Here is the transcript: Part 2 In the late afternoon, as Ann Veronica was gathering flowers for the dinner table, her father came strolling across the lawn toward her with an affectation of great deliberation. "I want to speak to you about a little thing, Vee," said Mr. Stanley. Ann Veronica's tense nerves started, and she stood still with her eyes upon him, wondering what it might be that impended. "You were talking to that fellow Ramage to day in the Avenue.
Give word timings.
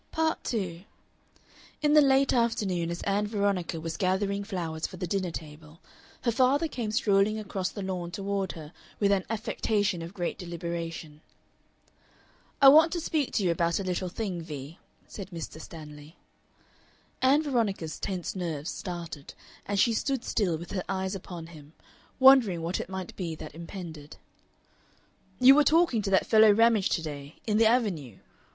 Part 0.11 0.43
2 0.45 0.81
In 1.83 1.93
the 1.93 2.01
late 2.01 2.33
afternoon, 2.33 2.89
as 2.89 3.03
Ann 3.03 3.27
Veronica 3.27 3.79
was 3.79 3.97
gathering 3.97 4.43
flowers 4.43 4.87
for 4.87 4.97
the 4.97 5.05
dinner 5.05 5.29
table, 5.29 5.79
her 6.23 6.31
father 6.31 6.67
came 6.67 6.91
strolling 6.91 7.37
across 7.37 7.69
the 7.69 7.83
lawn 7.83 8.09
toward 8.09 8.53
her 8.53 8.73
with 8.99 9.11
an 9.11 9.25
affectation 9.29 10.01
of 10.01 10.15
great 10.15 10.39
deliberation. 10.39 11.21
"I 12.63 12.69
want 12.69 12.91
to 12.93 12.99
speak 12.99 13.31
to 13.33 13.43
you 13.43 13.51
about 13.51 13.79
a 13.79 13.83
little 13.83 14.09
thing, 14.09 14.41
Vee," 14.41 14.79
said 15.05 15.29
Mr. 15.29 15.61
Stanley. 15.61 16.17
Ann 17.21 17.43
Veronica's 17.43 17.99
tense 17.99 18.35
nerves 18.35 18.71
started, 18.71 19.35
and 19.67 19.79
she 19.79 19.93
stood 19.93 20.23
still 20.23 20.57
with 20.57 20.71
her 20.71 20.83
eyes 20.89 21.13
upon 21.13 21.45
him, 21.45 21.73
wondering 22.19 22.63
what 22.63 22.79
it 22.79 22.89
might 22.89 23.15
be 23.15 23.35
that 23.35 23.53
impended. 23.53 24.17
"You 25.39 25.53
were 25.53 25.63
talking 25.63 26.01
to 26.01 26.09
that 26.09 26.25
fellow 26.25 26.51
Ramage 26.51 26.89
to 26.89 27.03
day 27.03 27.35
in 27.45 27.57
the 27.59 27.67
Avenue. 27.67 28.17